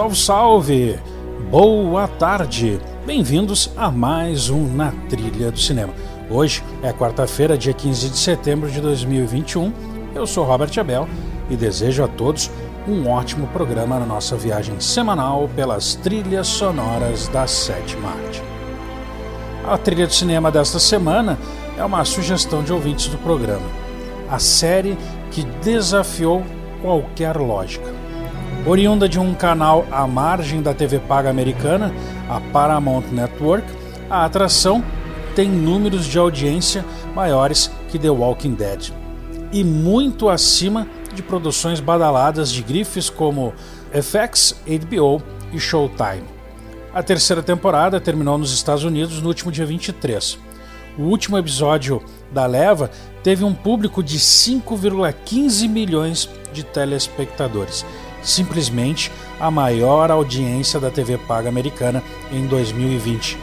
[0.00, 0.98] Salve, salve!
[1.50, 2.80] Boa tarde!
[3.04, 5.92] Bem-vindos a mais um Na Trilha do Cinema.
[6.30, 9.70] Hoje é quarta-feira, dia 15 de setembro de 2021.
[10.14, 11.06] Eu sou Robert Abel
[11.50, 12.50] e desejo a todos
[12.88, 18.42] um ótimo programa na nossa viagem semanal pelas trilhas sonoras da sétima arte.
[19.68, 21.38] A trilha do cinema desta semana
[21.76, 23.68] é uma sugestão de ouvintes do programa.
[24.30, 24.96] A série
[25.30, 26.42] que desafiou
[26.80, 27.99] qualquer lógica
[28.66, 31.94] Oriunda de um canal à margem da TV paga americana,
[32.28, 33.66] a Paramount Network,
[34.08, 34.84] a atração
[35.34, 38.92] tem números de audiência maiores que The Walking Dead
[39.50, 43.54] e muito acima de produções badaladas de grifes como
[43.92, 45.22] FX, HBO
[45.52, 46.24] e Showtime.
[46.92, 50.38] A terceira temporada terminou nos Estados Unidos no último dia 23.
[50.98, 52.90] O último episódio da leva
[53.22, 57.86] teve um público de 5,15 milhões de telespectadores
[58.22, 63.38] simplesmente a maior audiência da TV paga americana em 2020,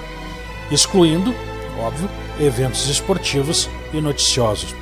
[0.72, 1.34] excluindo,
[1.80, 4.76] óbvio, eventos esportivos e noticiosos.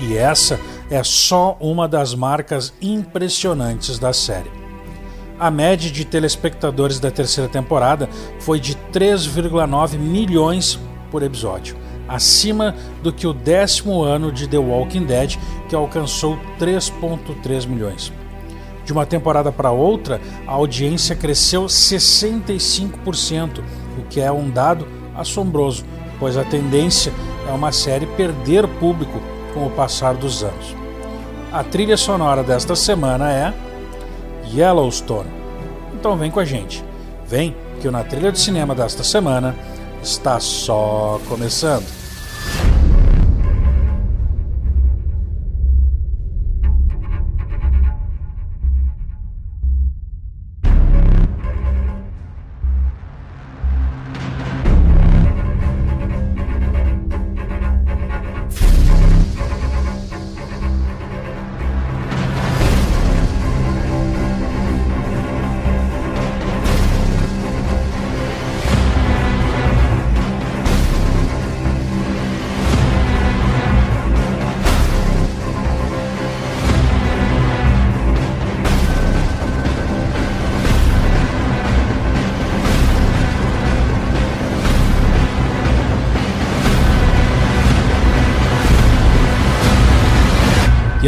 [0.00, 0.58] E essa
[0.90, 4.50] é só uma das marcas impressionantes da série.
[5.38, 10.78] A média de telespectadores da terceira temporada foi de 3,9 milhões
[11.10, 11.76] por episódio,
[12.08, 15.36] acima do que o décimo ano de The Walking Dead,
[15.68, 18.12] que alcançou 3,3 milhões.
[18.84, 23.60] De uma temporada para outra, a audiência cresceu 65%,
[23.98, 24.86] o que é um dado
[25.16, 25.84] assombroso,
[26.18, 27.12] pois a tendência
[27.48, 29.20] é uma série perder público
[29.54, 30.76] com o passar dos anos.
[31.52, 33.54] A trilha sonora desta semana é
[34.52, 35.30] Yellowstone.
[35.94, 36.84] Então vem com a gente.
[37.26, 39.54] Vem que o Na Trilha de Cinema desta semana
[40.02, 42.03] está só começando.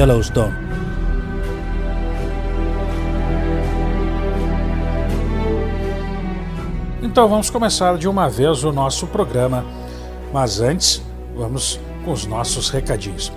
[0.06, 0.54] Yellowstone.
[7.02, 9.64] Então vamos começar de uma vez o nosso programa,
[10.32, 11.02] mas antes
[11.34, 13.32] vamos com os nossos recadinhos.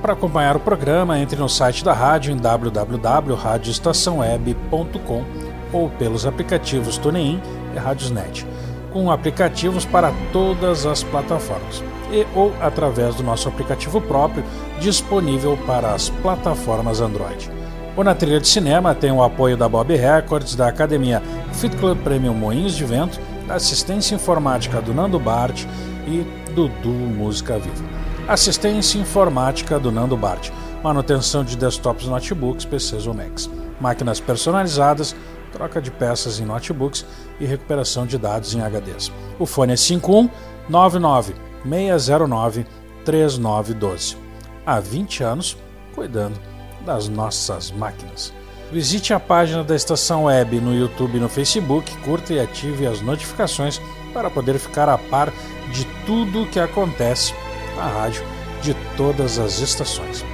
[0.00, 5.24] Para acompanhar o programa, entre no site da rádio em www.radioestaçãoweb.com
[5.70, 7.42] ou pelos aplicativos TuneIn
[7.74, 8.46] e Radiosnet,
[8.92, 14.44] com aplicativos para todas as plataformas e ou através do nosso aplicativo próprio
[14.80, 17.50] disponível para as plataformas Android.
[17.96, 21.98] O Na Trilha de Cinema tem o apoio da Bob Records, da Academia Fit Club
[22.02, 25.64] Premium Moinhos de Vento, da assistência informática do Nando Bart
[26.06, 27.84] e do Duo Música Viva.
[28.28, 30.50] Assistência informática do Nando Bart,
[30.82, 33.50] manutenção de desktops, notebooks, PCs ou Macs,
[33.80, 35.16] máquinas personalizadas,
[35.52, 37.04] troca de peças em notebooks
[37.38, 39.12] e recuperação de dados em HDs.
[39.38, 42.66] O fone é 5199 609
[43.04, 44.16] 3912.
[44.64, 45.56] Há 20 anos
[45.94, 46.38] cuidando
[46.84, 48.32] das nossas máquinas.
[48.72, 53.00] Visite a página da estação web no YouTube e no Facebook, curta e ative as
[53.00, 53.80] notificações
[54.14, 55.32] para poder ficar a par
[55.72, 57.34] de tudo o que acontece
[57.76, 58.22] na rádio
[58.62, 60.24] de todas as estações.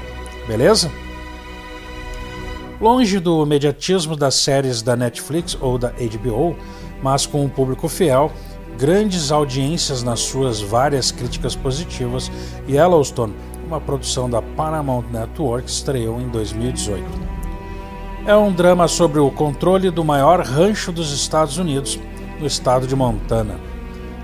[0.46, 0.90] Beleza?
[2.78, 6.55] Longe do mediatismo das séries da Netflix ou da HBO,
[7.02, 8.31] mas com um público fiel,
[8.78, 12.31] grandes audiências nas suas várias críticas positivas,
[12.69, 13.34] Yellowstone,
[13.67, 17.02] uma produção da Paramount Network, estreou em 2018.
[18.26, 21.99] É um drama sobre o controle do maior rancho dos Estados Unidos,
[22.38, 23.58] no estado de Montana.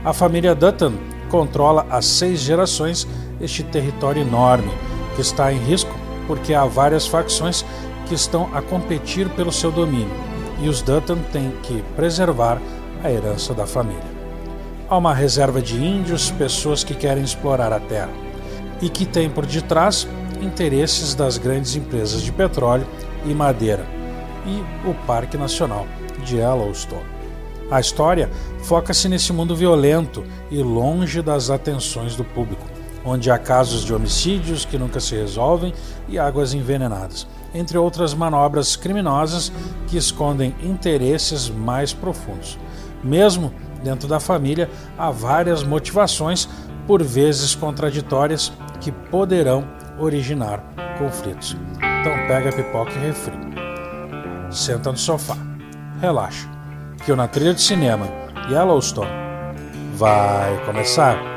[0.05, 0.93] A família Dutton
[1.31, 3.09] controla há seis gerações
[3.41, 4.71] este território enorme
[5.15, 7.65] que está em risco porque há várias facções
[8.13, 10.15] que estão a competir pelo seu domínio
[10.61, 12.61] e os Dutton têm que preservar
[13.03, 14.05] a herança da família.
[14.87, 18.11] Há uma reserva de índios, pessoas que querem explorar a terra
[18.83, 20.07] e que têm por detrás
[20.43, 22.87] interesses das grandes empresas de petróleo
[23.25, 23.87] e madeira
[24.45, 25.87] e o Parque Nacional
[26.23, 27.07] de Yellowstone.
[27.71, 28.29] A história
[28.63, 32.67] foca-se nesse mundo violento e longe das atenções do público,
[33.05, 35.73] onde há casos de homicídios que nunca se resolvem
[36.09, 39.53] e águas envenenadas, entre outras manobras criminosas
[39.87, 42.59] que escondem interesses mais profundos.
[43.03, 43.53] Mesmo
[43.83, 46.49] dentro da família, há várias motivações,
[46.87, 49.65] por vezes contraditórias, que poderão
[49.99, 50.63] originar
[50.99, 51.57] conflitos.
[51.77, 53.37] Então pega a pipoca e refri.
[54.51, 55.37] Senta no sofá.
[56.01, 56.49] Relaxa.
[57.05, 58.07] Que eu na trilha de cinema
[58.49, 59.11] Yellowstone
[59.97, 61.32] vai começar.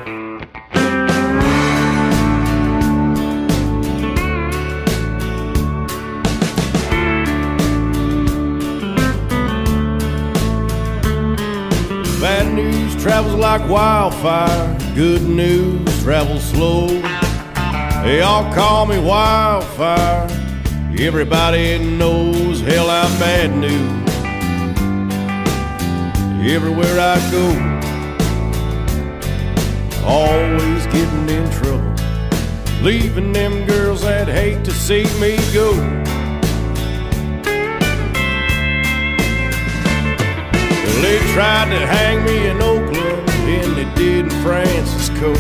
[13.06, 14.76] Travels like wildfire.
[14.96, 16.88] Good news travels slow.
[18.04, 20.28] They all call me wildfire.
[20.98, 24.10] Everybody knows hell I'm bad news.
[26.52, 27.46] Everywhere I go,
[30.04, 31.94] always getting in trouble.
[32.82, 35.74] Leaving them girls that hate to see me go.
[40.84, 42.95] Well, they tried to hang me in Oakland, and
[43.76, 45.34] they did in Francisco.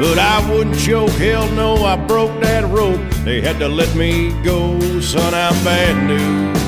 [0.00, 3.00] But I wouldn't choke, hell no, I broke that rope.
[3.24, 6.62] They had to let me go, son, I'm bad news.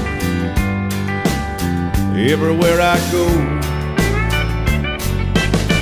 [2.32, 3.24] Everywhere I go,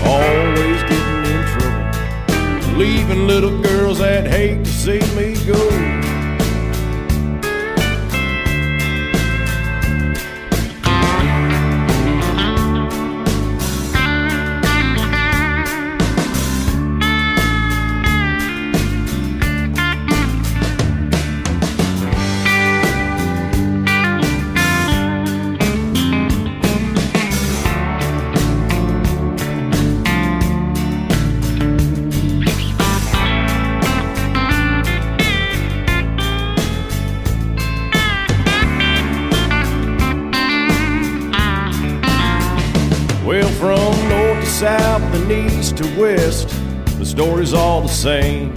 [0.05, 2.79] always getting in trouble.
[2.79, 6.02] Leaving little girls that hate to see me go.
[45.97, 46.49] West,
[46.99, 48.55] the story's all the same.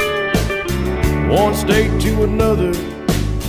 [1.29, 2.71] One state to another,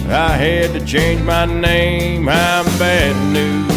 [0.08, 2.28] I had to change my name.
[2.28, 3.76] I'm bad news.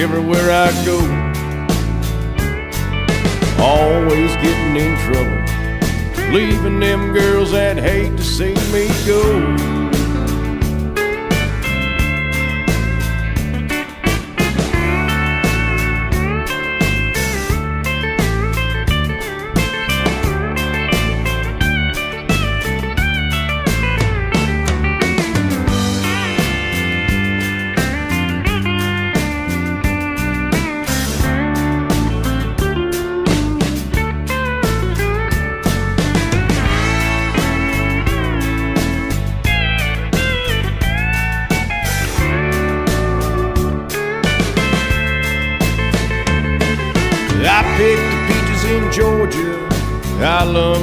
[0.00, 0.98] Everywhere I go,
[3.62, 6.32] always getting in trouble.
[6.32, 9.73] Leaving them girls that hate to see me go.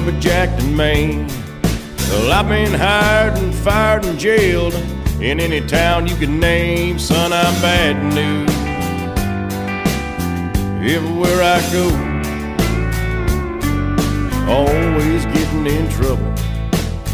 [0.01, 1.27] Lumberjacked in Maine.
[2.09, 4.73] Well, I've been hired and fired and jailed
[5.21, 6.97] in any town you can name.
[6.97, 8.49] Son, I'm bad news.
[10.95, 11.85] Everywhere I go,
[14.51, 16.33] always getting in trouble.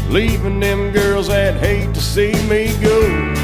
[0.08, 3.37] Leaving them girls that hate to see me go.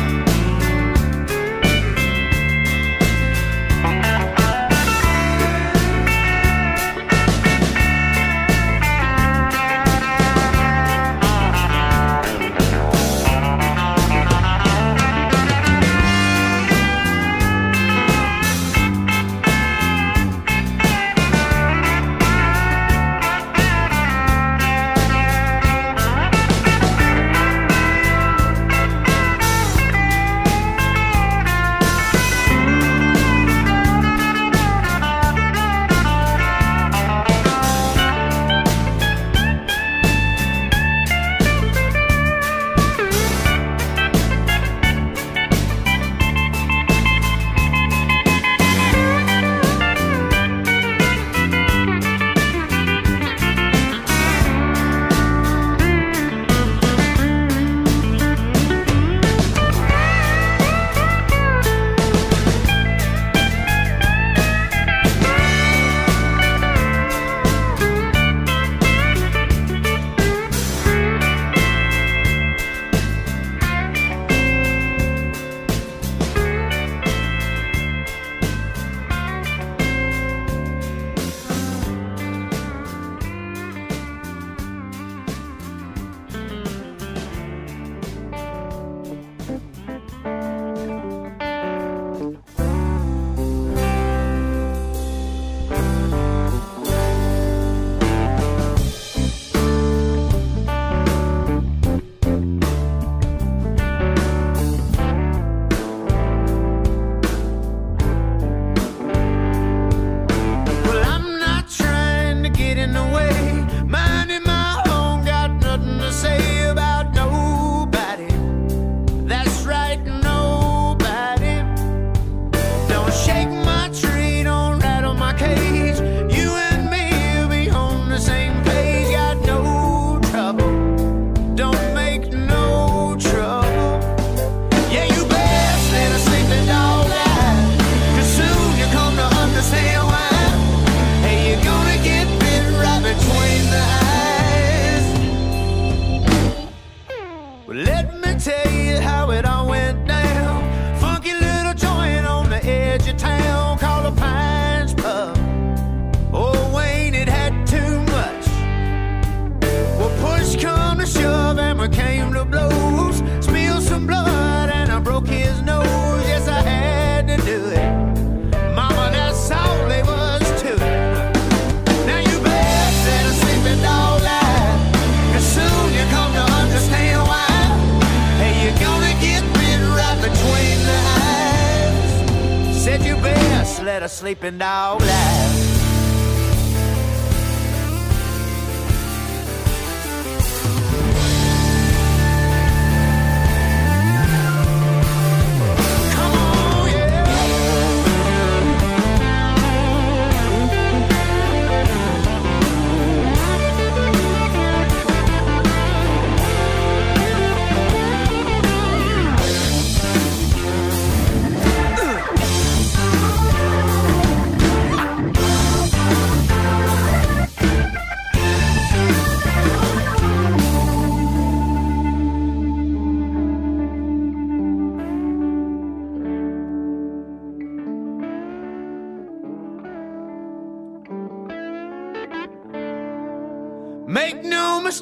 [184.24, 185.53] Sleeping laugh.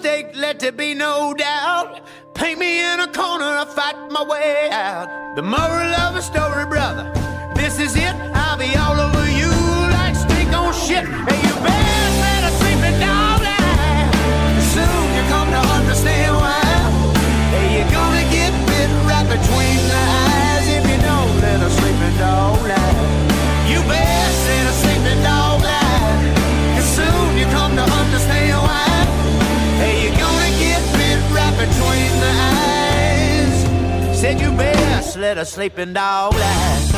[0.03, 2.01] Let there be no doubt.
[2.35, 5.37] Paint me in a corner, I fight my way out.
[5.37, 7.13] The moral of a story, brother.
[7.55, 8.42] This is it.
[35.13, 36.89] Best let a sleeping dog lie.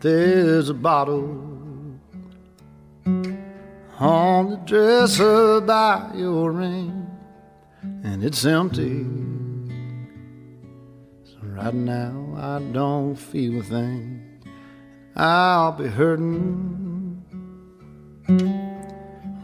[0.00, 1.45] There's a bottle
[3.98, 7.06] on the dresser by your ring,
[8.04, 9.06] and it's empty.
[11.24, 14.22] So right now I don't feel a thing.
[15.16, 17.22] I'll be hurting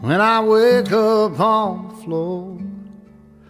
[0.01, 2.59] when I wake up on the floor,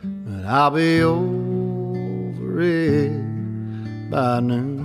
[0.03, 4.79] but I'll be over it by noon.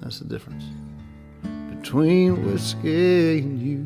[0.00, 0.64] That's the difference
[1.90, 3.82] between whiskey and you.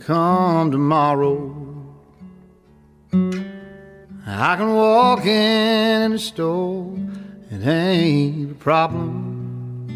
[0.00, 1.56] Come tomorrow,
[4.26, 6.94] I can walk in the store,
[7.50, 9.88] it ain't a problem.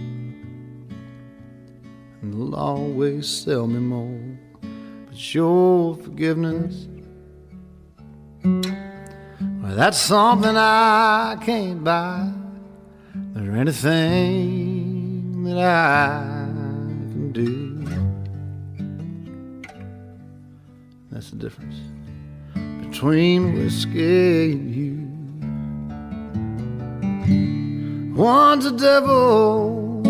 [2.22, 4.38] And they'll always sell me more,
[5.10, 6.88] but your forgiveness
[9.68, 12.32] well, that's something I can't buy.
[13.34, 16.22] There anything that I
[17.12, 17.84] can do.
[21.10, 21.76] That's the difference
[22.86, 24.94] between whiskey and you.
[28.14, 30.00] One's a devil,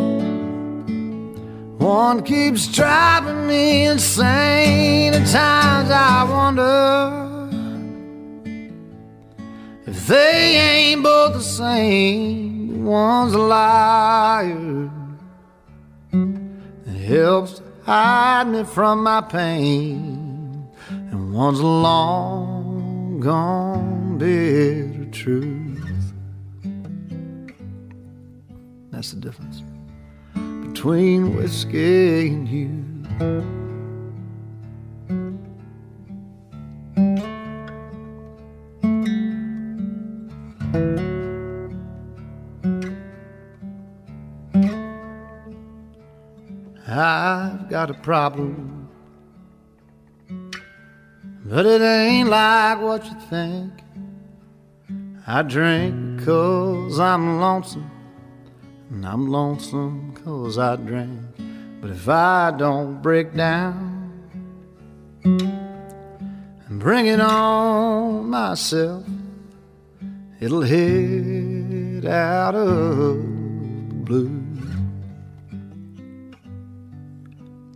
[1.78, 5.14] one keeps driving me insane.
[5.14, 7.27] At times I wonder.
[10.08, 14.90] They ain't both the same, one's a liar
[16.10, 26.14] that helps hide me from my pain, and one's a long gone bitter truth.
[28.90, 29.62] That's the difference
[30.72, 33.57] between whiskey and you.
[48.08, 48.88] Problem,
[51.44, 53.70] but it ain't like what you think.
[55.26, 57.90] I drink cause I'm lonesome,
[58.88, 61.20] and I'm lonesome cause I drink.
[61.82, 63.76] But if I don't break down
[65.24, 69.04] and bring it on myself,
[70.40, 73.18] it'll hit out of
[74.06, 74.47] blue.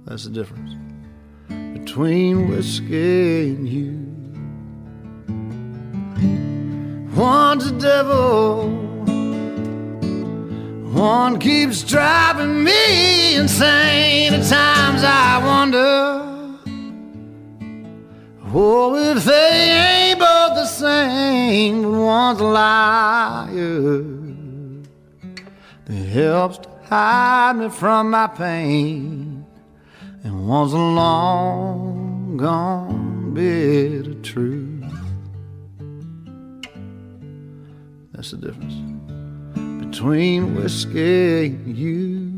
[0.05, 0.75] That's the difference
[1.79, 4.13] between whiskey and you.
[7.15, 8.71] One's a devil,
[10.93, 14.35] one keeps driving me insane.
[14.35, 16.59] At times I wonder,
[18.53, 21.97] oh, if they ain't both the same.
[21.97, 24.03] One's a liar
[25.85, 29.32] that helps to hide me from my pain
[30.25, 34.85] and a long gone bit of truth.
[38.13, 38.75] That's the difference
[39.85, 42.33] between whiskey and you.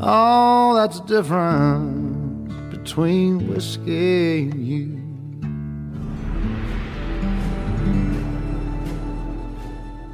[0.00, 4.96] Oh, that's the difference between whiskey and you.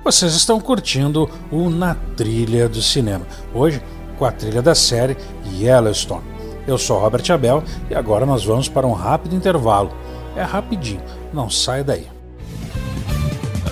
[0.04, 3.24] Vocês estão curtindo o Na Trilha do Cinema.
[3.54, 3.80] Hoje,
[4.22, 5.16] com a trilha da série
[5.52, 6.22] Yellowstone.
[6.64, 9.92] Eu sou Robert Abel e agora nós vamos para um rápido intervalo.
[10.36, 12.06] É rapidinho, não sai daí.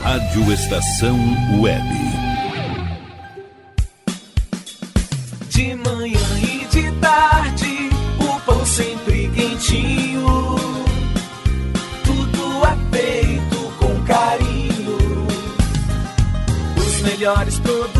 [0.02, 1.16] Rádio Estação
[1.60, 1.84] Web.
[5.50, 10.56] De manhã e de tarde, o pão sempre quentinho.
[12.04, 14.98] Tudo é feito com carinho.
[16.76, 17.99] Os melhores produtos,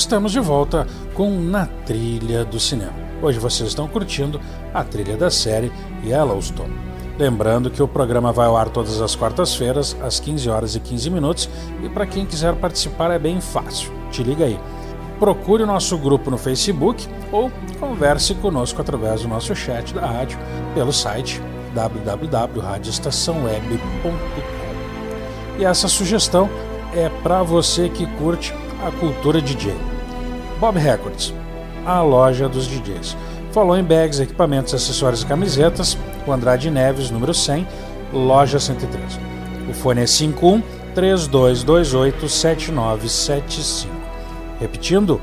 [0.00, 2.94] Estamos de volta com Na Trilha do Cinema.
[3.20, 4.40] Hoje vocês estão curtindo
[4.72, 5.70] a trilha da série
[6.02, 6.72] Yellowstone.
[7.18, 11.10] Lembrando que o programa vai ao ar todas as quartas-feiras, às 15 horas e 15
[11.10, 11.50] minutos,
[11.82, 13.92] e para quem quiser participar é bem fácil.
[14.10, 14.58] Te liga aí.
[15.18, 20.38] Procure o nosso grupo no Facebook ou converse conosco através do nosso chat da rádio
[20.72, 21.42] pelo site
[21.74, 24.14] www.radioestaçãoweb.com.
[25.58, 26.48] E essa sugestão
[26.94, 29.89] é para você que curte a cultura DJ.
[30.60, 31.34] Bob Records,
[31.86, 33.16] a loja dos DJs.
[33.50, 35.96] Falou em bags, equipamentos, acessórios e camisetas,
[36.26, 37.66] o Andrade Neves, número 100,
[38.12, 39.18] loja 103.
[39.70, 40.62] O fone é 51
[40.94, 43.90] 3228 7975.
[44.60, 45.18] Repetindo,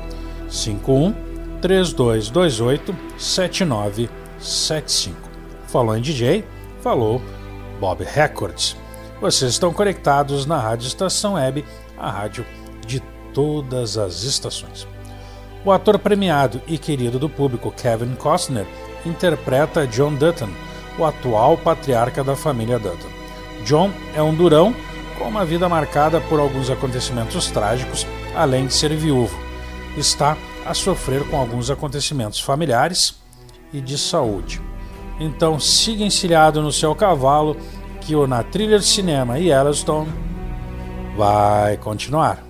[0.48, 1.14] 51
[1.62, 5.16] 3228 7975.
[5.68, 6.44] Falou em DJ,
[6.82, 7.22] falou
[7.78, 8.76] Bob Records.
[9.20, 11.64] Vocês estão conectados na Rádio Estação Web,
[11.96, 12.44] a rádio
[12.84, 13.00] de
[13.32, 14.97] todas as estações.
[15.68, 18.66] O ator premiado e querido do público Kevin Costner
[19.04, 20.48] interpreta John Dutton,
[20.98, 23.10] o atual patriarca da família Dutton.
[23.66, 24.74] John é um durão
[25.18, 29.38] com uma vida marcada por alguns acontecimentos trágicos, além de ser viúvo.
[29.94, 33.20] Está a sofrer com alguns acontecimentos familiares
[33.70, 34.62] e de saúde.
[35.20, 37.54] Então siga encilhado no seu cavalo
[38.00, 40.10] que o Na Trilha de Cinema e Yellowstone
[41.14, 42.47] vai continuar.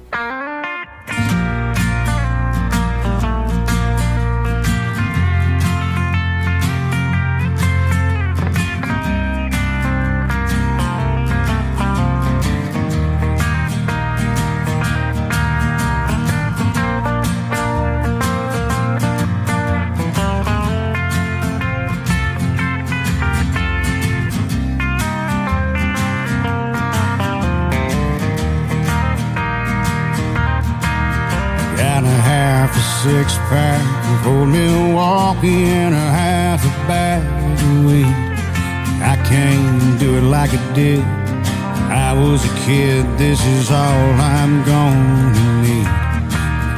[33.03, 33.81] Six pack
[34.11, 37.23] of old Milwaukee and a half a bag
[37.63, 38.07] of weed.
[39.01, 41.05] I can't do it like I did.
[42.09, 45.87] I was a kid, this is all I'm gonna need.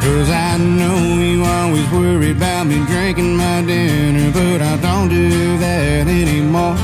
[0.05, 5.57] Cause I know you always worry about me drinking my dinner, but I don't do
[5.57, 6.77] that anymore.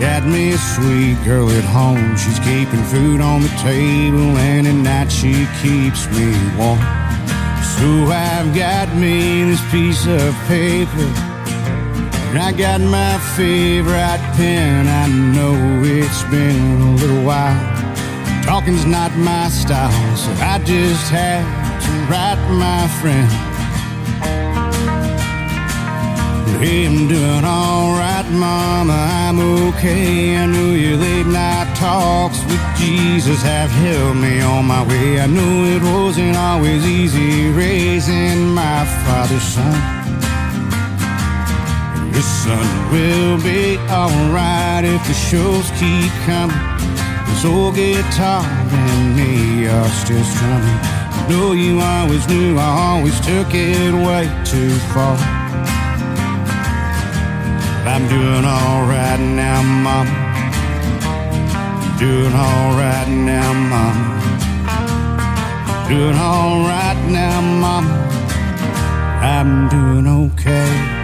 [0.00, 4.74] Got me a sweet girl at home, she's keeping food on the table, and at
[4.74, 6.99] night she keeps me warm.
[7.80, 11.08] So I've got me this piece of paper.
[12.28, 14.86] And I got my favorite pen.
[14.86, 17.58] I know it's been a little while.
[18.44, 21.42] Talking's not my style, so I just had
[21.84, 23.30] to write my friend.
[26.60, 28.92] Hey, I'm doing alright, Mama.
[28.92, 30.36] I'm okay.
[30.36, 35.18] I know your late night talks with Jesus have helped me on my way.
[35.18, 39.78] I know it wasn't always easy raising my father's son.
[42.12, 46.60] Your son will be alright if the shows keep coming.
[47.26, 50.80] This old guitar and me are still strumming.
[51.18, 55.16] I know you always knew I always took it way too far.
[57.88, 60.29] I'm doing alright now, Mom.
[62.00, 63.96] Doing alright now, Mom.
[65.86, 67.84] Doing alright now, Mom.
[69.20, 71.00] I'm doing okay.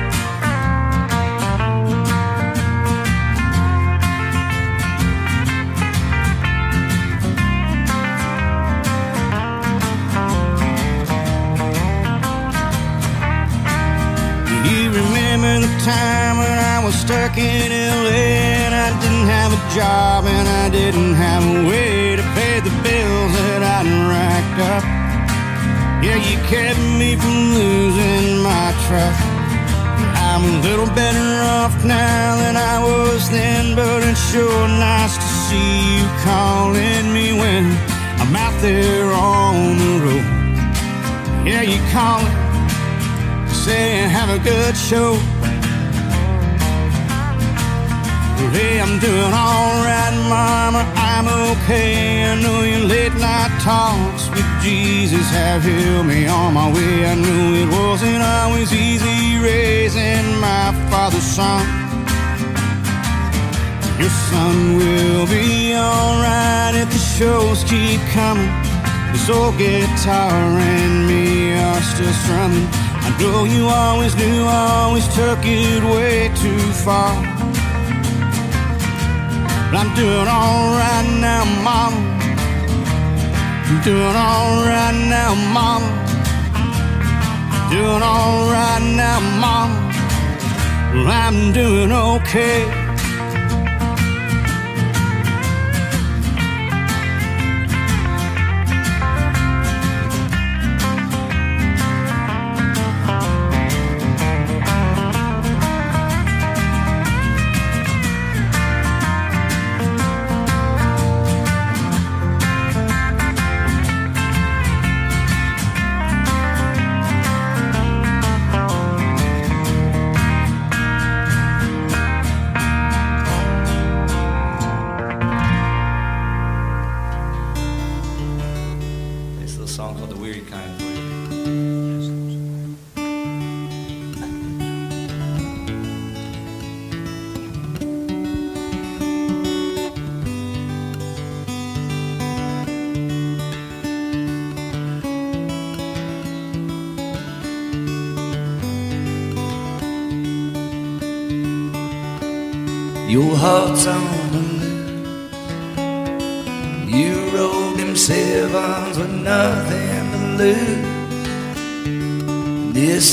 [14.64, 18.65] You remember the time when I was stuck in LA
[19.48, 23.86] have a job and I didn't have a way to pay the bills that I'd
[24.10, 24.84] racked up.
[26.02, 29.22] Yeah, you kept me from losing my trust.
[30.26, 35.28] I'm a little better off now than I was then, but it's sure nice to
[35.46, 37.66] see you calling me when
[38.18, 40.26] I'm out there on the road.
[41.46, 42.34] Yeah, you calling
[43.66, 45.35] say have a good show.
[48.56, 50.80] Hey, I'm doing alright, Mama.
[50.96, 52.24] I'm okay.
[52.24, 57.04] I know your late night talks with Jesus have helped me on my way.
[57.04, 61.66] I knew it wasn't always easy raising my father's son.
[64.00, 68.48] Your son will be alright if the shows keep coming.
[69.12, 72.66] This old guitar and me are still strumming.
[73.04, 77.35] I know you always knew, I always took it way too far.
[79.70, 81.98] But I'm doing alright now, Mama.
[83.68, 85.90] I'm doing alright now, Mama.
[87.70, 89.74] Doing alright now, Mama.
[90.94, 92.85] Well, I'm doing okay.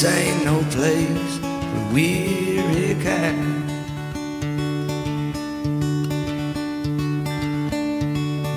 [0.04, 3.72] This ain't no place for weary kind.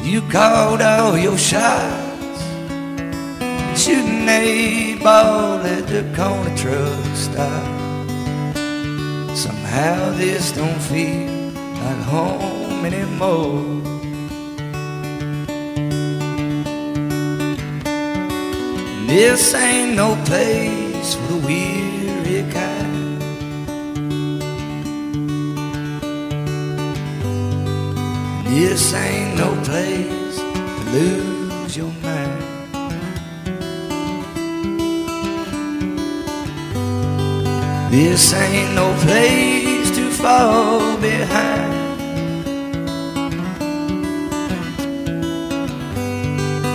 [0.05, 2.43] You called all your shots,
[3.81, 7.65] shooting a ball at the corner truck stop.
[9.37, 13.83] Somehow this don't feel like home anymore.
[19.07, 23.21] This ain't no place for the weary kind.
[28.47, 32.43] This ain't no place to lose your mind.
[37.93, 41.73] This ain't no place to fall behind.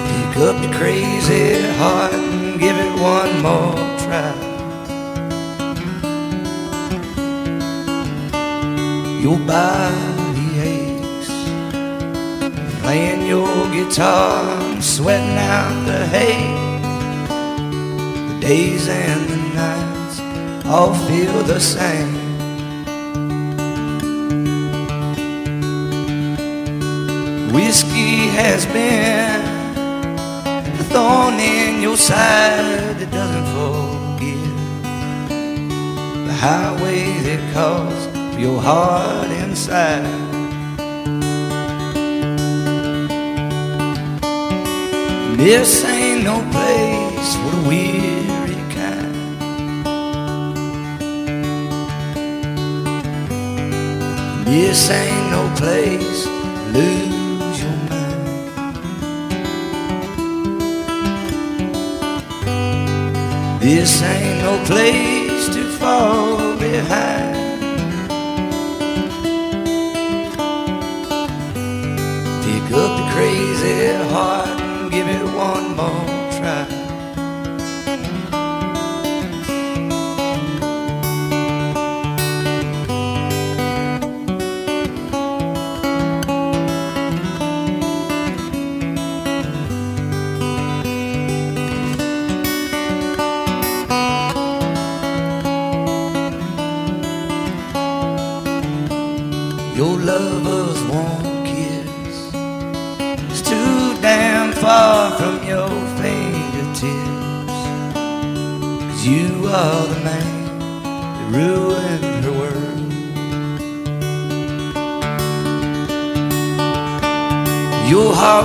[0.10, 4.01] Pick up your crazy heart and give it one more
[9.22, 11.30] Your body aches,
[12.82, 16.82] playing your guitar sweating out the hate.
[18.28, 20.20] The days and the nights
[20.66, 22.16] all feel the same.
[27.54, 29.42] Whiskey has been
[30.78, 34.01] the thorn in your side that doesn't forgive.
[36.42, 38.02] Highway that calls
[38.36, 40.02] your heart inside.
[45.38, 49.14] This ain't no place for the weary kind.
[54.48, 56.32] This ain't no place to
[56.74, 58.22] lose your mind.
[63.62, 66.31] This ain't no place to fall
[66.82, 67.36] behind.
[72.46, 76.21] Pick up the crazy heart and give it one more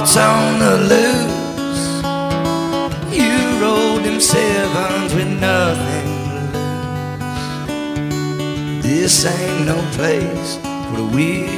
[0.06, 2.02] heart's on the loose.
[3.12, 6.06] You rode them sevens with nothing
[6.52, 6.60] to
[8.46, 8.84] lose.
[8.84, 11.55] This ain't no place for the weary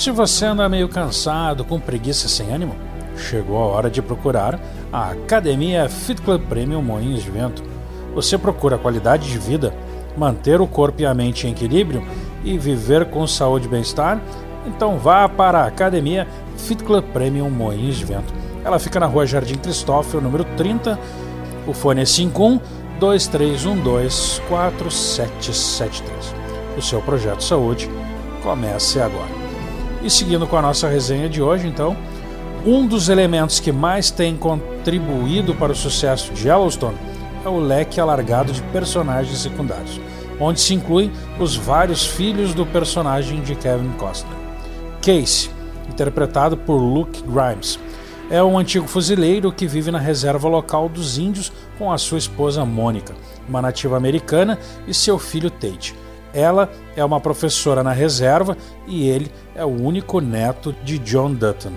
[0.00, 2.74] Se você anda meio cansado, com preguiça sem ânimo,
[3.18, 4.58] chegou a hora de procurar
[4.90, 7.62] a Academia Fit Club Premium Moinhos de Vento.
[8.14, 9.74] Você procura qualidade de vida,
[10.16, 12.02] manter o corpo e a mente em equilíbrio
[12.42, 14.18] e viver com saúde e bem-estar?
[14.66, 16.26] Então vá para a Academia
[16.56, 18.32] Fit Club Premium Moinhos de Vento.
[18.64, 20.98] Ela fica na rua Jardim Cristófilo, número 30.
[21.66, 22.58] O fone é 51
[22.98, 26.34] 2312 4773.
[26.78, 27.90] O seu projeto de saúde
[28.42, 29.39] comece agora.
[30.02, 31.96] E seguindo com a nossa resenha de hoje, então,
[32.64, 36.96] um dos elementos que mais tem contribuído para o sucesso de Yellowstone
[37.44, 40.00] é o leque alargado de personagens secundários,
[40.38, 44.36] onde se incluem os vários filhos do personagem de Kevin Costner.
[45.00, 45.50] Casey,
[45.88, 47.78] interpretado por Luke Grimes,
[48.30, 52.64] é um antigo fuzileiro que vive na reserva local dos índios com a sua esposa
[52.64, 53.12] Mônica,
[53.48, 55.94] uma nativa americana, e seu filho Tate.
[56.32, 58.56] Ela é uma professora na reserva
[58.86, 61.72] e ele é o único neto de John Dutton.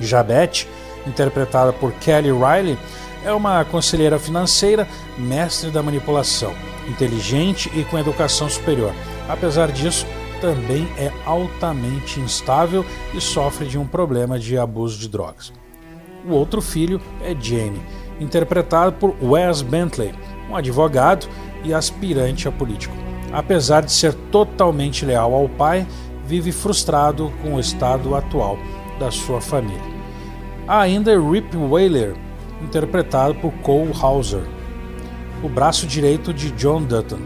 [0.00, 0.68] Jabet,
[1.06, 2.78] interpretada por Kelly Riley,
[3.24, 6.52] é uma conselheira financeira, mestre da manipulação,
[6.88, 8.92] inteligente e com educação superior.
[9.28, 10.06] Apesar disso,
[10.40, 15.52] também é altamente instável e sofre de um problema de abuso de drogas.
[16.26, 17.82] O outro filho é Jamie,
[18.20, 20.14] interpretado por Wes Bentley,
[20.48, 21.28] um advogado
[21.64, 23.07] e aspirante a político.
[23.32, 25.86] Apesar de ser totalmente leal ao pai,
[26.24, 28.58] vive frustrado com o estado atual
[28.98, 29.98] da sua família.
[30.66, 32.14] Há ainda Rip Whaler,
[32.62, 34.42] interpretado por Cole Hauser,
[35.42, 37.20] o braço direito de John Dutton,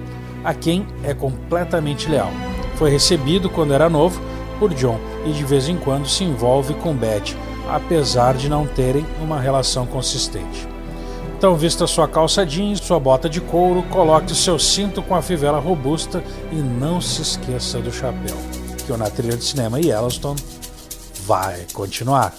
[0.44, 2.30] a quem é completamente leal.
[2.76, 4.20] Foi recebido quando era novo
[4.58, 7.36] por John e de vez em quando se envolve com Beth,
[7.68, 10.71] apesar de não terem uma relação consistente.
[11.42, 15.58] Então vista sua calça jeans, sua bota de couro, coloque seu cinto com a fivela
[15.58, 16.22] robusta
[16.52, 18.36] e não se esqueça do chapéu,
[18.86, 20.38] que o Na Trilha de Cinema e Yellowstone
[21.26, 22.32] vai continuar.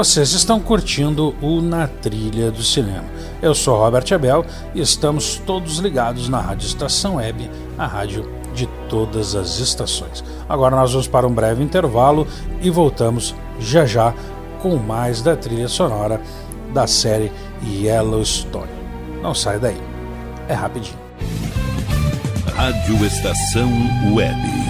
[0.00, 3.04] Vocês estão curtindo o Na Trilha do Cinema.
[3.42, 8.66] Eu sou Robert Abel e estamos todos ligados na Rádio Estação Web, a rádio de
[8.88, 10.24] todas as estações.
[10.48, 12.26] Agora nós vamos para um breve intervalo
[12.62, 14.14] e voltamos já já
[14.62, 16.18] com mais da trilha sonora
[16.72, 17.30] da série
[17.62, 18.72] Yellowstone.
[19.20, 19.82] Não sai daí,
[20.48, 20.96] é rapidinho.
[22.56, 23.70] Rádio Estação
[24.14, 24.69] Web.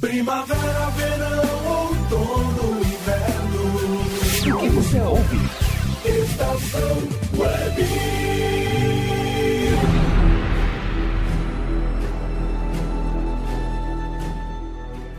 [0.00, 4.54] Primavera, verão, outono, inverno.
[4.54, 5.36] O que você ouve?
[6.04, 6.98] Estação
[7.36, 7.82] Web.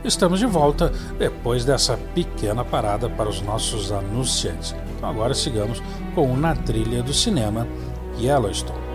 [0.05, 4.73] Estamos de volta depois dessa pequena parada para os nossos anunciantes.
[4.95, 5.81] Então agora sigamos
[6.15, 7.67] com o Na Trilha do Cinema
[8.17, 8.92] Yellowstone.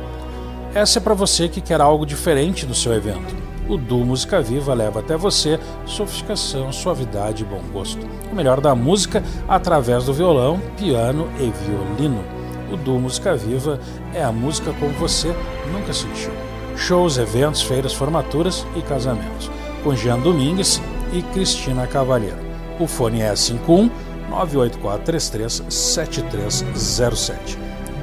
[0.78, 3.34] Essa é para você que quer algo diferente no seu evento.
[3.68, 8.06] O Du Música Viva leva até você sofisticação, suavidade e bom gosto.
[8.30, 12.24] O melhor da música através do violão, piano e violino.
[12.72, 13.80] O Du Música Viva
[14.14, 15.34] é a música como você
[15.72, 16.30] nunca sentiu.
[16.76, 19.50] Shows, eventos, feiras, formaturas e casamentos.
[19.82, 20.80] Com Jean Domingues
[21.12, 22.38] e Cristina Cavalheiro.
[22.78, 23.90] O fone é 51
[24.30, 27.58] 98433 7307.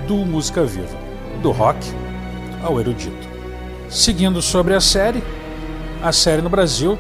[0.10, 0.98] Du Música Viva.
[1.42, 1.80] Do rock
[2.66, 3.28] ao erudito.
[3.88, 5.24] Seguindo sobre a série,
[6.02, 6.98] a série no Brasil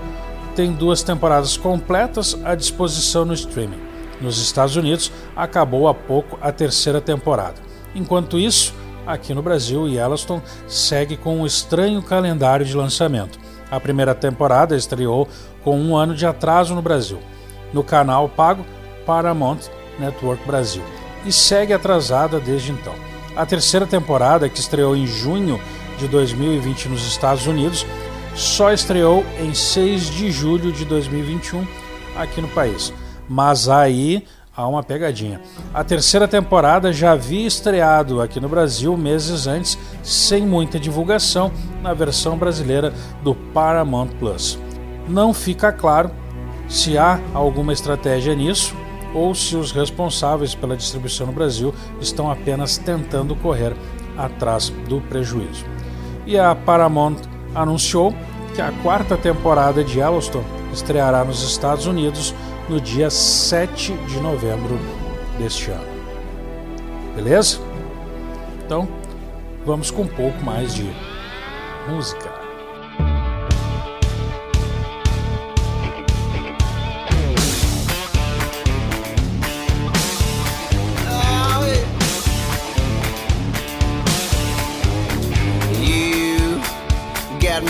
[0.55, 3.79] tem duas temporadas completas à disposição no streaming.
[4.21, 7.55] Nos Estados Unidos, acabou há pouco a terceira temporada.
[7.93, 8.73] Enquanto isso,
[9.05, 13.37] aqui no Brasil, Yellowstone segue com um estranho calendário de lançamento.
[13.69, 15.27] A primeira temporada estreou
[15.63, 17.19] com um ano de atraso no Brasil,
[17.73, 18.65] no canal pago
[19.05, 19.59] Paramount
[19.99, 20.83] Network Brasil,
[21.25, 23.14] e segue atrasada desde então.
[23.35, 25.59] A terceira temporada, que estreou em junho
[25.97, 27.85] de 2020 nos Estados Unidos,
[28.33, 31.67] só estreou em 6 de julho de 2021
[32.15, 32.93] aqui no país.
[33.27, 34.25] Mas aí
[34.55, 35.41] há uma pegadinha.
[35.73, 41.93] A terceira temporada já havia estreado aqui no Brasil meses antes, sem muita divulgação, na
[41.93, 44.57] versão brasileira do Paramount Plus.
[45.09, 46.09] Não fica claro
[46.69, 48.73] se há alguma estratégia nisso
[49.15, 53.73] ou se os responsáveis pela distribuição no Brasil estão apenas tentando correr
[54.17, 55.65] atrás do prejuízo.
[56.25, 57.21] E a Paramount
[57.55, 58.13] anunciou
[58.53, 62.35] que a quarta temporada de Yellowstone estreará nos Estados Unidos
[62.67, 64.77] no dia 7 de novembro
[65.39, 65.95] deste ano.
[67.15, 67.59] Beleza?
[68.65, 68.87] Então,
[69.65, 70.89] vamos com um pouco mais de
[71.87, 72.44] música.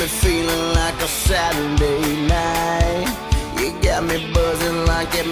[0.06, 3.08] Me feeling like a Saturday night.
[3.60, 5.28] You got me buzzing like that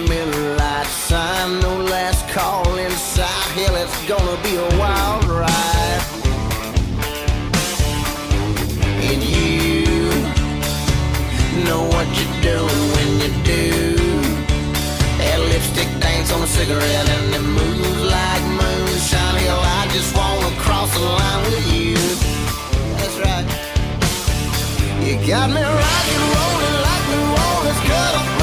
[0.58, 1.60] Lite sign.
[1.60, 3.48] No last call inside.
[3.56, 6.02] Hell, it's gonna be a wild ride.
[9.08, 9.84] And you
[11.66, 13.66] know what you're doing when you do.
[15.18, 19.36] That lipstick dance on a cigarette and it moves like moonshine.
[19.44, 21.73] Hell, I just wanna cross the line with you.
[25.26, 28.33] Got me rocking, rolling like New Orleans, cut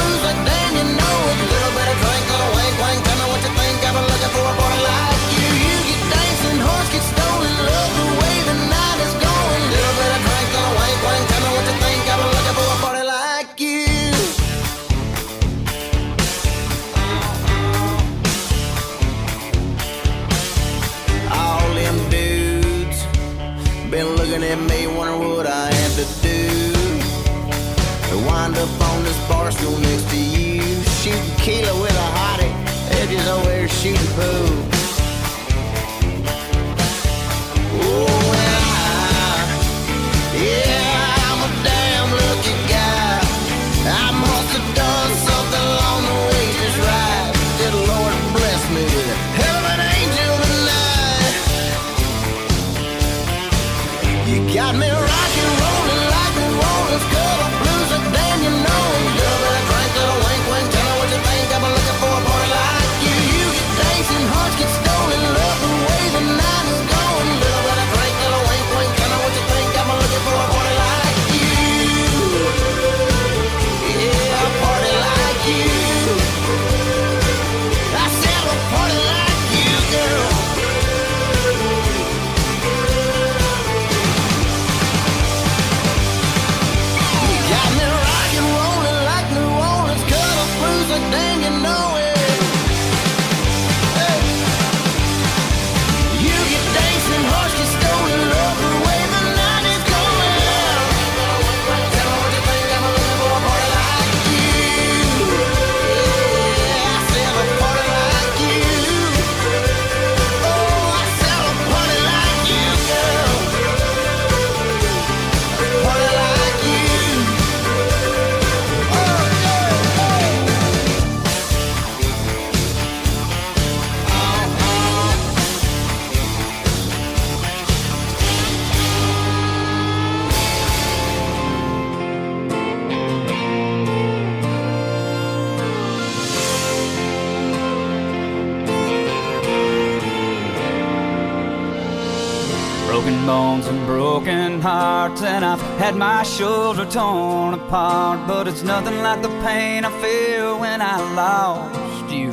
[146.41, 148.27] shoulder torn apart.
[148.27, 152.31] But it's nothing like the pain I feel when I lost you.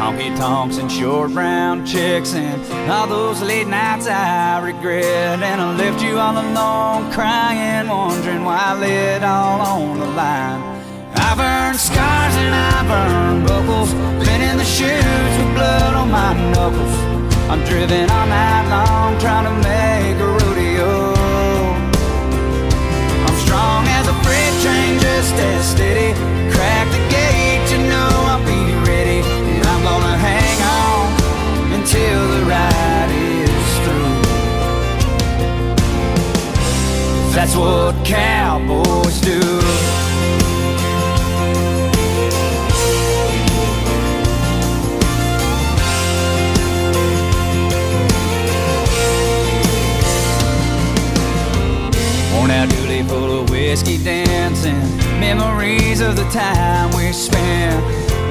[0.00, 2.60] Honky tonks and short round chicks, and
[2.90, 5.40] all those late nights I regret.
[5.50, 10.60] And I left you all alone, crying, wondering why I laid all on the line.
[11.14, 13.92] I've earned scars and I've earned buckles,
[14.26, 16.96] been in the shoes with blood on my knuckles.
[17.48, 20.41] I'm driven all night long trying to make a
[25.62, 26.12] steady.
[26.52, 29.20] Crack the gate, you know I'll be ready.
[29.22, 31.06] And I'm gonna hang on
[31.78, 34.22] until the ride is through.
[37.34, 39.40] That's what cowboys do.
[52.34, 55.01] Worn out duty full of whiskey dancing.
[55.32, 57.80] Memories of the time we spent.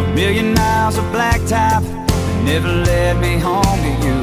[0.06, 4.18] A million miles of blacktop that never led me home to you.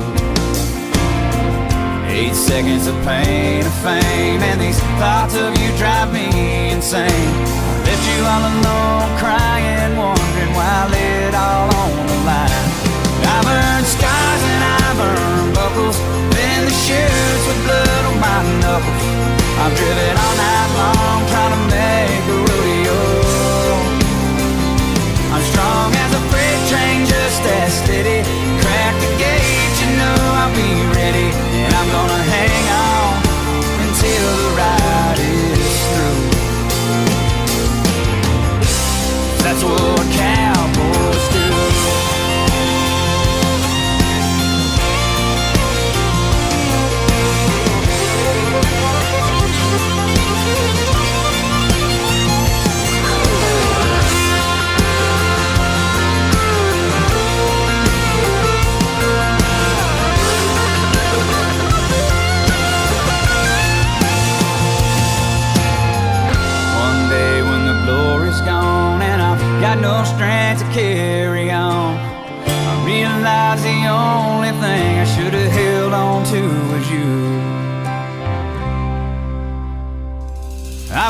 [2.06, 7.10] Eight seconds of pain, of fame, and these thoughts of you drive me insane.
[7.10, 12.68] I left you all alone, crying, wondering why I laid all on the line.
[13.26, 15.98] I've earned scars and I've earned buckles,
[16.30, 19.02] been the shoes with blood on my knuckles.
[19.66, 22.47] I'm driven all night long trying to make a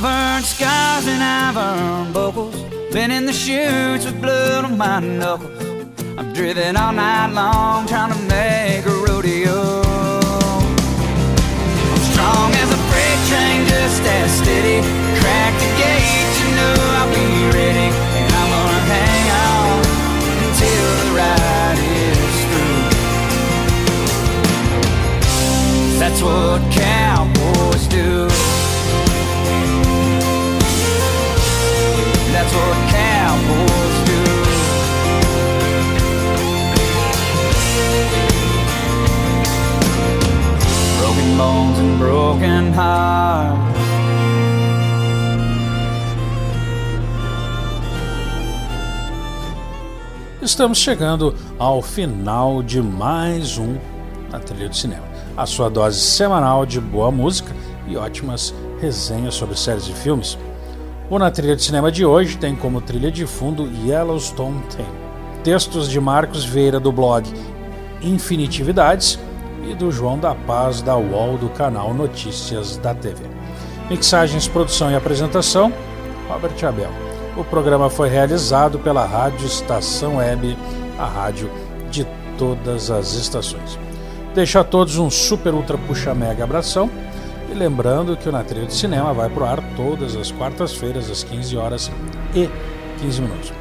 [0.01, 2.55] I've earned scars and I've earned buckles,
[2.93, 5.61] been in the chutes with blood on my knuckles.
[6.17, 9.83] I'm driven all night long trying to make a rodeo.
[11.91, 15.08] I'm strong as a freight train, just as steady.
[50.59, 53.77] Estamos chegando ao final de mais um
[54.29, 55.05] Na Trilha do Cinema.
[55.37, 57.55] A sua dose semanal de boa música
[57.87, 60.37] e ótimas resenhas sobre séries e filmes.
[61.09, 64.89] O Na Trilha de Cinema de hoje tem como trilha de fundo Yellowstone Theme.
[65.45, 67.33] Textos de Marcos Vieira do blog
[68.03, 69.17] Infinitividades
[69.63, 73.23] e do João da Paz da UOL do canal Notícias da TV.
[73.89, 75.73] Mixagens, produção e apresentação,
[76.29, 77.08] Robert Abel.
[77.39, 80.59] O programa foi realizado pela Rádio Estação Web,
[80.99, 81.49] a rádio
[81.89, 82.05] de
[82.37, 83.79] todas as estações.
[84.35, 86.91] Deixo a todos um super ultra puxa mega abração
[87.49, 91.23] e lembrando que o Na Trilha de Cinema vai pro ar todas as quartas-feiras às
[91.23, 91.93] 15 horas
[92.35, 92.51] e
[93.01, 93.53] 15 minutos.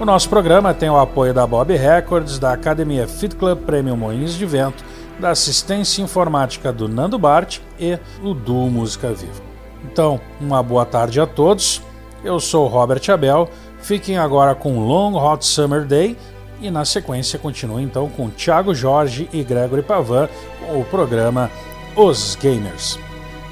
[0.00, 4.32] O nosso programa tem o apoio da Bob Records, da Academia Fit Club Premium Moinhos
[4.32, 4.82] de Vento,
[5.18, 9.42] da assistência informática do Nando Bart e o Duo Música Viva.
[9.84, 11.82] Então, uma boa tarde a todos.
[12.24, 13.48] Eu sou Robert Abel.
[13.80, 16.16] Fiquem agora com Long Hot Summer Day
[16.60, 20.28] e na sequência continue então com Thiago Jorge e Gregory Pavan
[20.60, 21.50] com o programa
[21.96, 22.98] Os Gamers.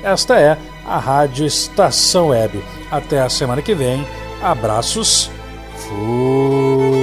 [0.03, 2.63] Esta é a Rádio Estação Web.
[2.91, 4.07] Até a semana que vem.
[4.43, 5.31] Abraços.
[5.77, 6.99] Fui.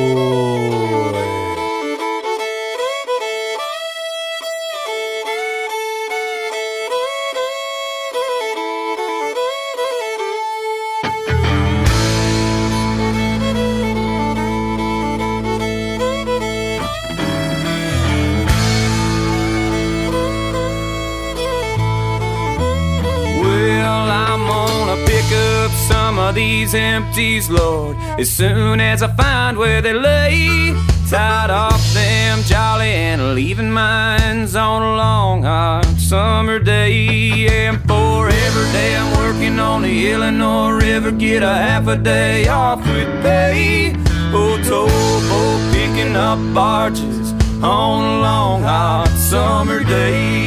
[26.36, 30.76] These empties, Lord, as soon as I find where they lay.
[31.10, 37.48] Tied off them jolly and leaving mines on a long hot summer day.
[37.48, 42.48] And for every day I'm working on the Illinois River, get a half a day
[42.48, 43.94] off with pay.
[44.34, 47.32] Oh, towboat picking up barges
[47.64, 50.45] on a long hot summer day.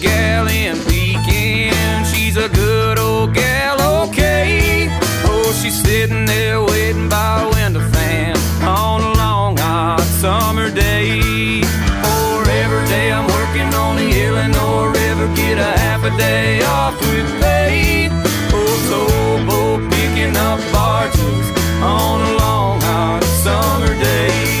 [0.00, 2.04] Gal in Pekin.
[2.04, 4.88] She's a good old gal, okay.
[5.24, 11.62] Oh, she's sitting there waiting by a window fan on a long hot summer day.
[12.02, 16.98] For every day I'm working on the Illinois River, get a half a day off
[17.00, 18.08] with pay.
[18.52, 21.46] Oh, towboat oh, picking up barges
[21.82, 24.53] on a long hot summer day.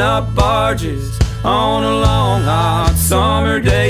[0.00, 3.83] Up barges on a long hot summer day.